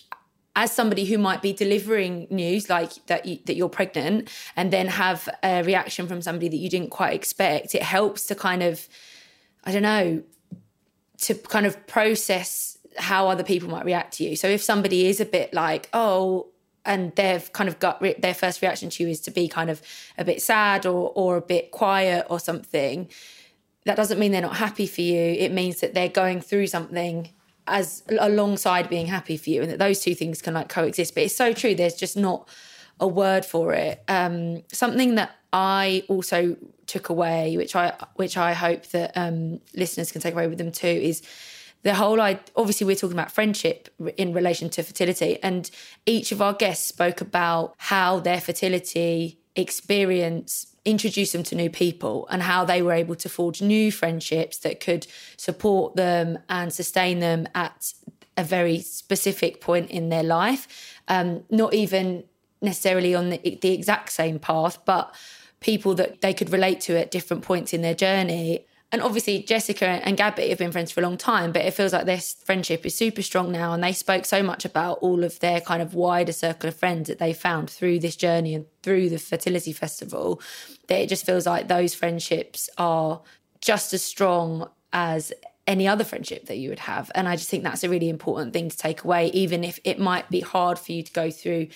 [0.57, 4.87] as somebody who might be delivering news like that you, that you're pregnant and then
[4.87, 8.89] have a reaction from somebody that you didn't quite expect it helps to kind of
[9.65, 10.23] i don't know
[11.21, 14.37] to kind of process how other people might react to you.
[14.37, 16.49] So if somebody is a bit like oh
[16.85, 19.71] and they've kind of got re- their first reaction to you is to be kind
[19.71, 19.83] of
[20.17, 23.09] a bit sad or or a bit quiet or something
[23.85, 25.17] that doesn't mean they're not happy for you.
[25.17, 27.31] It means that they're going through something
[27.71, 31.15] as alongside being happy for you and that those two things can like coexist.
[31.15, 32.49] But it's so true there's just not
[32.99, 34.03] a word for it.
[34.09, 36.57] Um, something that i also
[36.87, 40.71] took away which i which i hope that um, listeners can take away with them
[40.71, 41.23] too is
[41.83, 45.71] the whole I obviously we're talking about friendship in relation to fertility and
[46.07, 52.27] each of our guests spoke about how their fertility experience introduce them to new people
[52.31, 57.21] and how they were able to forge new friendships that could support them and sustain
[57.21, 57.93] them at
[58.37, 60.97] a very specific point in their life.
[61.09, 62.25] Um, not even
[62.63, 65.15] necessarily on the, the exact same path, but
[65.61, 69.87] people that they could relate to at different points in their journey and obviously Jessica
[69.87, 72.85] and Gabby have been friends for a long time, but it feels like this friendship
[72.85, 73.73] is super strong now.
[73.73, 77.09] And they spoke so much about all of their kind of wider circle of friends
[77.09, 80.41] that they found through this journey and through the fertility festival
[80.89, 83.23] that it just feels like those friendships are
[83.61, 85.33] just as strong as
[85.69, 87.13] any other friendship that you would have.
[87.15, 90.01] And I just think that's a really important thing to take away, even if it
[90.01, 91.69] might be hard for you to go through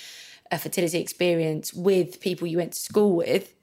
[0.51, 3.55] a fertility experience with people you went to school with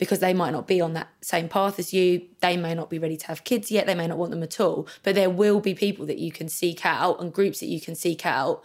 [0.00, 2.22] because they might not be on that same path as you.
[2.40, 3.86] They may not be ready to have kids yet.
[3.86, 4.88] They may not want them at all.
[5.02, 7.94] But there will be people that you can seek out and groups that you can
[7.94, 8.64] seek out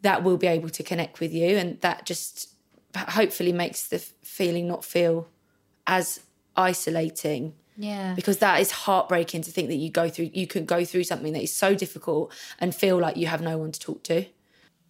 [0.00, 1.58] that will be able to connect with you.
[1.58, 2.54] And that just
[2.96, 5.28] hopefully makes the feeling not feel
[5.86, 6.20] as
[6.56, 7.52] isolating.
[7.76, 8.14] Yeah.
[8.14, 11.34] Because that is heartbreaking to think that you go through, you can go through something
[11.34, 14.24] that is so difficult and feel like you have no one to talk to.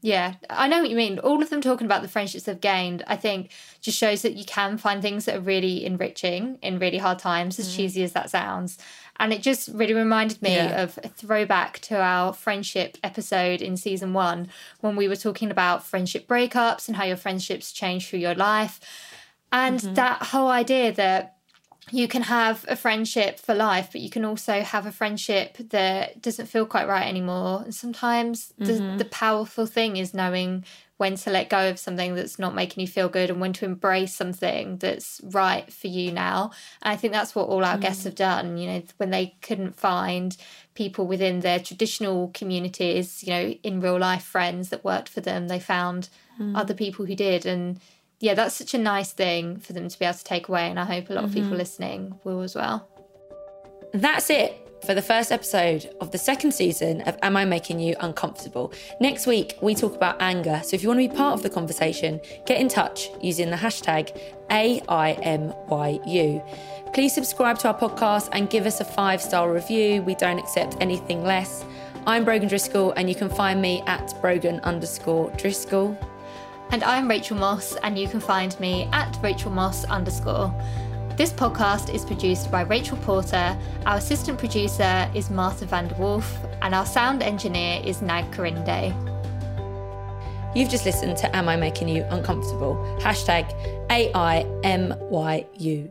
[0.03, 1.19] Yeah, I know what you mean.
[1.19, 3.51] All of them talking about the friendships they've gained, I think,
[3.83, 7.59] just shows that you can find things that are really enriching in really hard times,
[7.59, 7.77] as Mm.
[7.77, 8.79] cheesy as that sounds.
[9.19, 10.83] And it just really reminded me Yeah.
[10.83, 14.49] of a throwback to our friendship episode in season one
[14.81, 18.81] when we were talking about friendship breakups and how your friendships change through your life.
[19.53, 19.95] And Mhm.
[19.97, 21.35] that whole idea that
[21.93, 26.23] you can have a friendship for life, but you can also have a friendship that
[26.23, 27.63] doesn't feel quite right anymore.
[27.63, 28.67] And sometimes Mhm.
[28.67, 30.65] the, the powerful thing is knowing
[30.99, 33.65] when to let go of something that's not making you feel good and when to
[33.65, 36.51] embrace something that's right for you now.
[36.83, 38.59] And I think that's what all our guests have done.
[38.59, 40.37] You know, when they couldn't find
[40.75, 45.49] people within their traditional communities, you know, in real life friends that worked for them,
[45.49, 46.57] they found Mm.
[46.57, 47.45] other people who did.
[47.45, 47.81] And
[48.21, 50.69] yeah, that's such a nice thing for them to be able to take away.
[50.69, 51.59] And I hope a lot of people Mhm.
[51.59, 52.87] listening will as well.
[53.93, 54.55] That's it
[54.85, 58.73] for the first episode of the second season of Am I Making You Uncomfortable?
[59.01, 60.61] Next week, we talk about anger.
[60.65, 63.57] So if you want to be part of the conversation, get in touch using the
[63.57, 64.17] hashtag
[64.51, 66.43] AIMYU.
[66.95, 70.03] Please subscribe to our podcast and give us a five star review.
[70.03, 71.65] We don't accept anything less.
[72.07, 75.97] I'm Brogan Driscoll, and you can find me at Brogan underscore Driscoll.
[76.73, 80.55] And I'm Rachel Moss, and you can find me at Rachel Moss underscore.
[81.17, 83.59] This podcast is produced by Rachel Porter.
[83.87, 88.95] Our assistant producer is Martha van der Wolf, and our sound engineer is Nag Karinde.
[90.55, 92.77] You've just listened to Am I Making You Uncomfortable?
[93.01, 93.51] Hashtag
[93.89, 95.91] AIMYU.